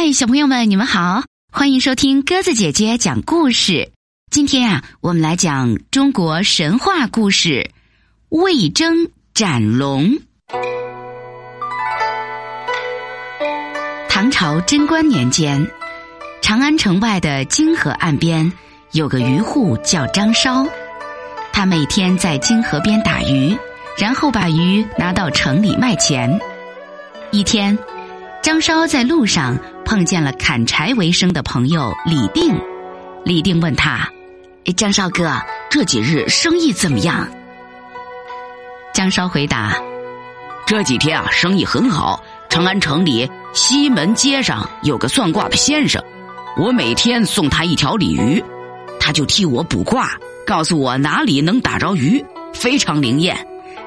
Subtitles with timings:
[0.00, 3.90] 嗨，小朋友们，你们好，欢迎收听鸽子姐姐讲故事。
[4.30, 7.72] 今天啊，我们来讲中国神话故事——
[8.30, 10.16] 魏征斩龙。
[14.08, 15.68] 唐朝贞观年间，
[16.42, 18.52] 长安城外的泾河岸边
[18.92, 20.64] 有个渔户叫张稍，
[21.52, 23.52] 他每天在泾河边打鱼，
[23.98, 26.38] 然后把鱼拿到城里卖钱。
[27.32, 27.76] 一天。
[28.40, 29.58] 张稍在路上
[29.88, 32.54] 碰见了砍柴为生的朋友李定，
[33.24, 34.06] 李定问他
[34.76, 35.32] ：“张绍哥，
[35.70, 37.26] 这几日生意怎么样？”
[38.92, 39.74] 张稍回答
[40.68, 42.22] ：“这几天啊，生意很好。
[42.50, 46.04] 长安城里西门街上有个算卦的先生，
[46.58, 48.44] 我每天送他一条鲤鱼，
[49.00, 50.10] 他就替我卜卦，
[50.46, 53.34] 告诉我哪里能打着鱼，非常灵验。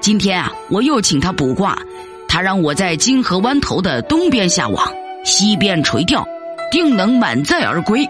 [0.00, 1.78] 今天啊，我又请他卜卦。”
[2.26, 4.92] 他让我在金河湾头的东边下网，
[5.24, 6.24] 西边垂钓，
[6.70, 8.06] 定能满载而归。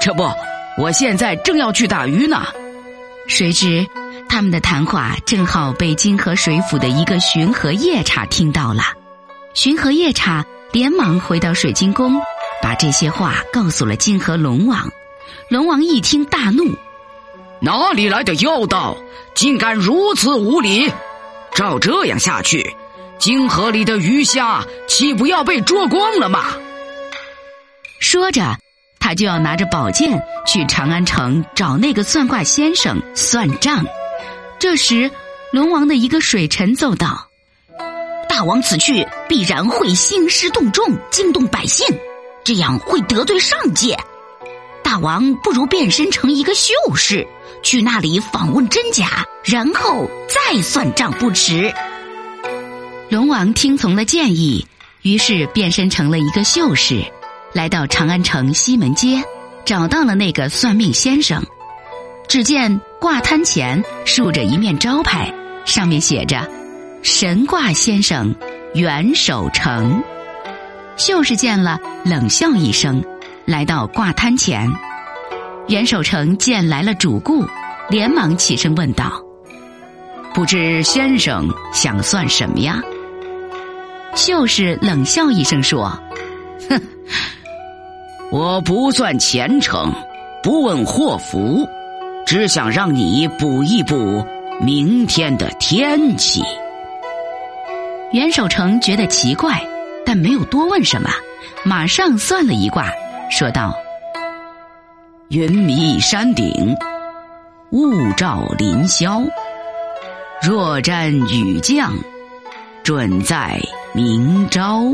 [0.00, 0.28] 这不，
[0.76, 2.42] 我现在正要去打鱼呢。
[3.26, 3.86] 谁知
[4.28, 8.82] 他们的谈话正好被金河水府的一个巡河夜叉听到了。
[9.54, 12.20] 巡河夜叉连忙回到水晶宫，
[12.60, 14.90] 把这些话告诉了金河龙王。
[15.48, 16.64] 龙王一听大怒
[17.60, 18.96] ：“哪里来的妖道，
[19.34, 20.92] 竟敢如此无礼！
[21.54, 22.74] 照这样下去。”
[23.24, 26.44] 泾河里的鱼虾岂不要被捉光了吗？
[27.98, 28.58] 说着，
[29.00, 33.82] 他就要拿着宝剑去长安城找那个算卦先生算账。
[34.58, 35.10] 这时，
[35.52, 37.30] 龙王的一个水臣奏道
[38.28, 41.86] ：“大王此去必然会兴师动众，惊动百姓，
[42.44, 43.98] 这样会得罪上界。
[44.82, 47.26] 大王不如变身成一个秀士，
[47.62, 51.72] 去那里访问真假，然后再算账不迟。”
[53.14, 54.66] 龙王听从了建议，
[55.02, 57.00] 于是变身成了一个秀士，
[57.52, 59.22] 来到长安城西门街，
[59.64, 61.40] 找到了那个算命先生。
[62.26, 65.32] 只见挂摊前竖着一面招牌，
[65.64, 66.44] 上面写着
[67.04, 68.34] “神卦先生
[68.74, 70.02] 袁守诚”。
[70.98, 73.00] 秀士见了，冷笑一声，
[73.44, 74.68] 来到挂摊前。
[75.68, 77.46] 袁守诚见来了主顾，
[77.88, 79.22] 连忙起身问道
[80.34, 82.82] ：“不知先生想算什么呀？”
[84.14, 85.86] 秀士冷笑一声说
[86.70, 86.80] ：“哼，
[88.30, 89.92] 我不算前程，
[90.42, 91.66] 不问祸福，
[92.24, 94.24] 只想让你补一补
[94.60, 96.42] 明天的天气。”
[98.12, 99.60] 袁守诚觉得奇怪，
[100.06, 101.10] 但没有多问什么，
[101.64, 102.88] 马上算了一卦，
[103.30, 103.74] 说道
[105.30, 106.74] ：“云迷山顶，
[107.72, 109.28] 雾罩林霄，
[110.40, 111.92] 若沾雨降，
[112.84, 113.58] 准在。”
[113.96, 114.92] 明朝，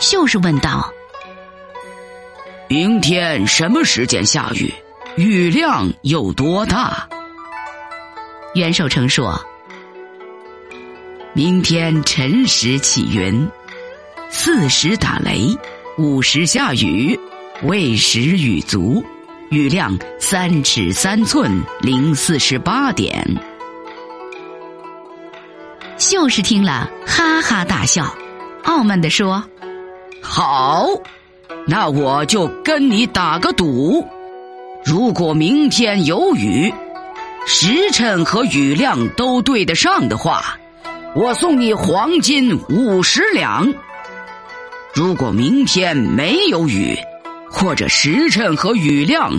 [0.00, 0.92] 秀士问道
[2.68, 4.74] ：“明天什么时间下雨？
[5.16, 7.08] 雨量有多大？”
[8.54, 9.40] 袁守诚说
[11.34, 13.48] ：“明天辰时起云，
[14.28, 15.56] 巳时打雷，
[15.98, 17.18] 午时下雨，
[17.62, 19.04] 未时雨足，
[19.50, 23.24] 雨量三尺三寸零四十八点。”
[25.98, 28.14] 秀士听了，哈哈大笑，
[28.62, 29.42] 傲慢地说
[30.22, 30.86] ：“好，
[31.66, 34.06] 那我就跟你打个赌，
[34.84, 36.72] 如果明天有雨，
[37.46, 40.56] 时辰和雨量都对得上的话，
[41.16, 43.66] 我送你黄金五十两；
[44.94, 46.96] 如果明天没有雨，
[47.50, 49.32] 或者时辰和雨量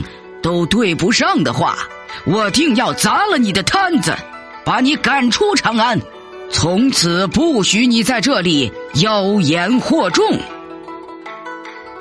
[0.44, 1.78] 都对不上的话，
[2.26, 4.14] 我定要砸了你的摊子，
[4.66, 5.98] 把你赶出长安。”
[6.52, 10.26] 从此不许你在这里妖言惑众。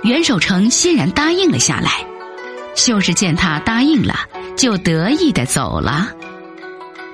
[0.02, 2.04] 袁守诚欣然答应了下来。
[2.74, 4.14] 秀士见他答应了，
[4.56, 6.08] 就得意的走了。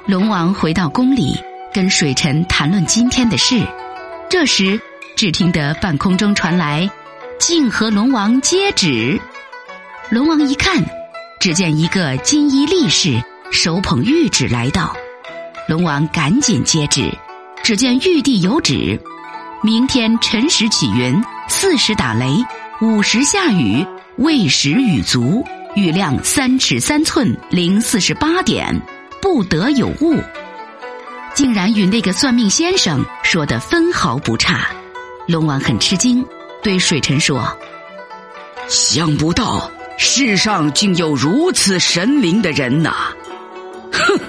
[0.07, 1.35] 龙王回到宫里，
[1.73, 3.63] 跟水臣谈论今天的事。
[4.29, 4.79] 这时，
[5.17, 6.89] 只听得半空中传来
[7.41, 9.19] “泾河龙王接旨”。
[10.11, 10.85] 龙王一看，
[11.41, 14.95] 只见一个金衣力士手捧玉旨来到。
[15.67, 17.11] 龙王赶紧接旨。
[17.65, 19.01] 只见玉帝有旨：
[19.63, 21.19] 明天辰时起云，
[21.49, 22.27] 巳时打雷，
[22.83, 23.83] 午时下雨，
[24.17, 25.43] 未时雨足，
[25.75, 28.79] 雨量三尺三寸零四十八点，
[29.23, 30.23] 不得有误。
[31.33, 34.69] 竟然与那个算命先生说的分毫不差。
[35.27, 36.23] 龙王很吃惊，
[36.63, 37.51] 对水臣说
[38.69, 42.93] ：“想不到世上竟有如此神灵的人呐！
[43.91, 44.21] 哼，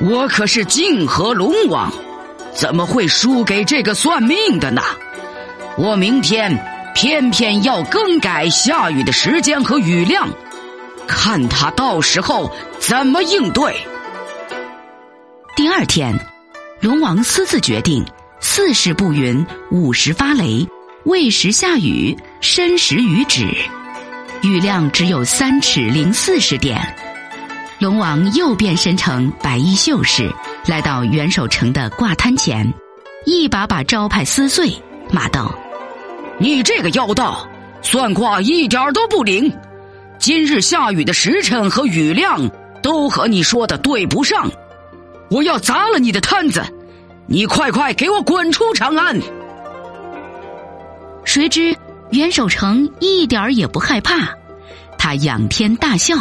[0.00, 1.92] 我可是泾河龙王。”
[2.54, 4.82] 怎么会输给这个算命的呢？
[5.78, 6.56] 我明天
[6.94, 10.28] 偏偏要更改下雨的时间和雨量，
[11.06, 13.74] 看他到时候怎么应对。
[15.56, 16.14] 第二天，
[16.80, 18.04] 龙王私自决定：
[18.40, 20.66] 四时布云，五时发雷，
[21.04, 23.48] 未时下雨，申时雨止。
[24.42, 26.78] 雨量只有三尺零四十点。
[27.78, 30.32] 龙王又变身成白衣秀士，
[30.66, 32.72] 来到袁守城的挂摊前，
[33.24, 34.72] 一把把招牌撕碎，
[35.10, 35.52] 骂道
[36.38, 37.44] ：“你这个妖道，
[37.82, 39.52] 算卦一点都不灵！
[40.18, 42.48] 今日下雨的时辰和雨量
[42.80, 44.48] 都和你说的对不上，
[45.30, 46.62] 我要砸了你的摊子！
[47.26, 49.18] 你快快给我滚出长安！”
[51.24, 51.76] 谁知
[52.10, 54.28] 袁守诚一点也不害怕，
[54.96, 56.16] 他仰天大笑。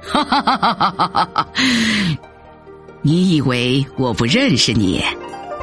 [0.00, 1.48] 哈哈哈哈哈哈！
[3.02, 5.02] 你以为我不认识你？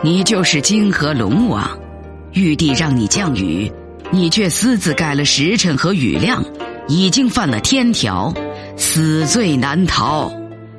[0.01, 1.69] 你就是金河龙王。
[2.31, 3.71] 玉帝让你降雨，
[4.09, 6.43] 你却私自改了时辰和雨量，
[6.87, 8.33] 已经犯了天条，
[8.77, 10.31] 死罪难逃。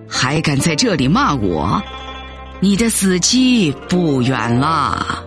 [0.08, 1.82] 还敢在这里骂我？
[2.60, 5.22] 你的死期不远了。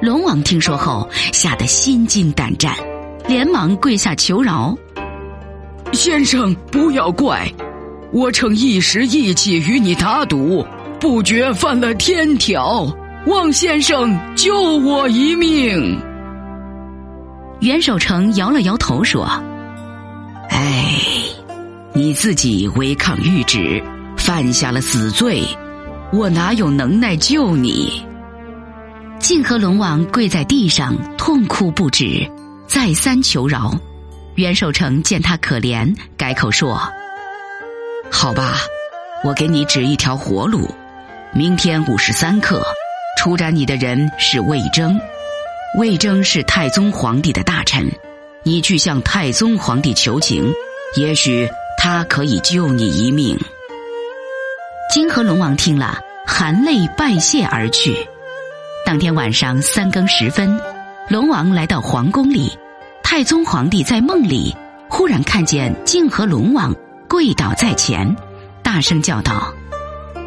[0.00, 2.74] 龙王听说后，吓得心惊胆战，
[3.26, 4.76] 连忙跪下求饶。
[5.92, 7.50] 先生，不要怪，
[8.12, 10.66] 我逞一时意气与你打赌，
[10.98, 12.90] 不觉犯了天条，
[13.26, 15.98] 望先生救我一命。
[17.60, 19.28] 袁守诚摇了摇头说
[20.48, 20.86] ：“哎，
[21.92, 23.82] 你自己违抗谕旨，
[24.16, 25.42] 犯下了死罪，
[26.12, 28.02] 我哪有能耐救你？”
[29.20, 32.26] 泾河龙王跪在地上痛哭不止，
[32.66, 33.70] 再三求饶。
[34.36, 36.80] 袁守诚见他可怜，改口说
[38.10, 38.58] ：“好吧，
[39.22, 40.68] 我给你指一条活路。
[41.32, 42.62] 明天午时三刻，
[43.18, 44.98] 出斩你的人是魏征。
[45.78, 47.86] 魏征是太宗皇帝的大臣，
[48.42, 50.52] 你去向太宗皇帝求情，
[50.96, 53.38] 也许他可以救你一命。”
[54.92, 57.94] 金河龙王听了，含泪拜谢而去。
[58.84, 60.58] 当天晚上三更时分，
[61.08, 62.50] 龙王来到皇宫里。
[63.02, 64.54] 太宗皇帝在梦里
[64.88, 66.74] 忽然看见泾河龙王
[67.18, 68.16] 跪倒在前，
[68.62, 69.52] 大声叫道：“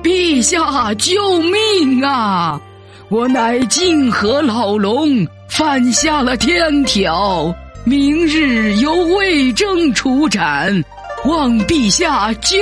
[0.03, 2.59] 陛下救命啊！
[3.07, 7.55] 我乃泾河老龙，犯下了天条，
[7.85, 10.83] 明日由魏征处斩，
[11.23, 12.57] 望陛下救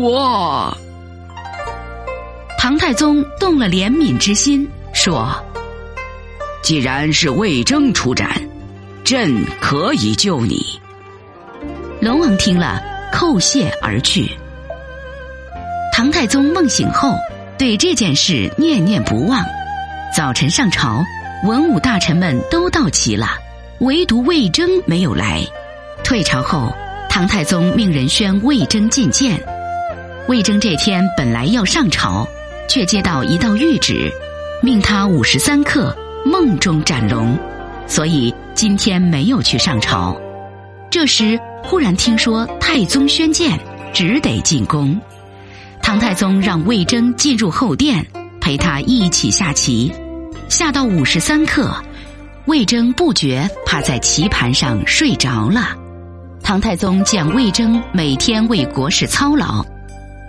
[0.00, 0.74] 我。”
[2.58, 5.30] 唐太宗动了怜悯之心，说
[6.64, 8.30] ：“既然是魏征出斩。”
[9.04, 10.80] 朕可以救你。
[12.00, 12.80] 龙王听了，
[13.14, 14.28] 叩谢而去。
[15.92, 17.16] 唐太宗梦醒后，
[17.56, 19.40] 对这件事念念不忘。
[20.14, 21.04] 早晨上朝，
[21.44, 23.28] 文武大臣们都到齐了，
[23.78, 25.40] 唯独魏征没有来。
[26.02, 26.74] 退朝后，
[27.08, 29.40] 唐太宗命人宣魏征觐见。
[30.26, 32.26] 魏征这天本来要上朝，
[32.68, 34.10] 却接到一道谕旨，
[34.60, 37.38] 命他午时三刻梦中斩龙，
[37.86, 38.34] 所以。
[38.56, 40.16] 今天没有去上朝，
[40.88, 43.58] 这时忽然听说太宗宣鉴，
[43.92, 45.00] 只得进宫。
[45.82, 48.06] 唐太宗让魏征进入后殿，
[48.40, 49.92] 陪他一起下棋。
[50.48, 51.74] 下到午时三刻，
[52.44, 55.70] 魏征不觉趴在棋盘上睡着了。
[56.42, 59.64] 唐太宗见魏征每天为国事操劳，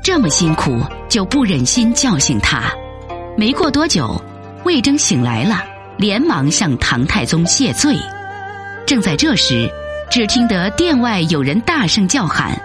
[0.01, 2.63] 这么辛苦，就不忍心叫醒他。
[3.37, 4.19] 没过多久，
[4.63, 5.61] 魏征醒来了，
[5.97, 7.93] 连忙向唐太宗谢罪。
[8.87, 9.69] 正在这时，
[10.15, 12.57] 只听得殿外有人大声叫喊。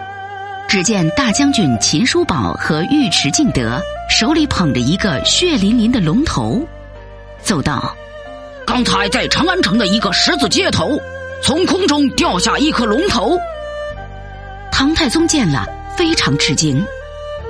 [0.68, 6.64] 只见大将军秦叔宝和尉迟敬德手里捧着一个血淋淋的龙头，
[7.42, 7.92] 奏道
[8.64, 10.96] ：“刚才在长安城的一个十字街头，
[11.42, 13.36] 从空中掉下一颗龙头。”
[14.70, 15.66] 唐太宗见了，
[15.96, 16.80] 非常吃惊。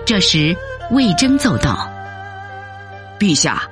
[0.06, 0.56] 这时，
[0.92, 1.86] 魏征奏道
[3.20, 3.64] ：“陛下，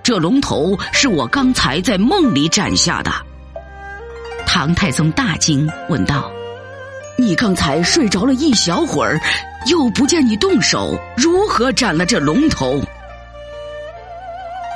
[0.00, 3.10] 这龙头是我刚才在梦里斩下的。”
[4.54, 6.30] 唐太宗大惊，问道
[7.16, 9.18] ：“你刚才睡着了一小会儿，
[9.66, 12.78] 又不见你动手，如何斩了这龙头？”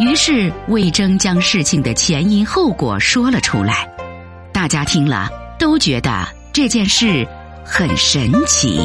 [0.01, 3.87] 于是魏征将事情的前因后果说了出来，
[4.51, 5.29] 大家听了
[5.59, 7.29] 都觉得这件事
[7.63, 8.81] 很神奇。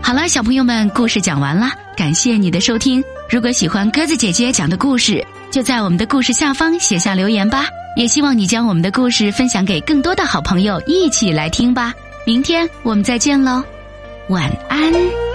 [0.00, 3.02] 好了，小朋友们，故事讲完了，感谢你的收听。
[3.28, 5.26] 如果喜欢鸽子姐姐讲的故事。
[5.58, 11.92] 就在我们的故事下方写下留言吧，也希望你将我们的故事分享给更多的好朋友一起来听吧。
[12.24, 13.64] 明天我们再见喽，
[14.28, 15.27] 晚安。